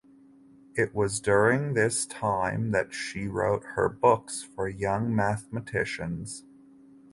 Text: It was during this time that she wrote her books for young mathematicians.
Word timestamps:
It 0.73 0.95
was 0.95 1.19
during 1.19 1.75
this 1.75 2.07
time 2.07 2.71
that 2.71 2.91
she 2.91 3.27
wrote 3.27 3.63
her 3.75 3.87
books 3.87 4.41
for 4.41 4.67
young 4.67 5.15
mathematicians. 5.15 6.43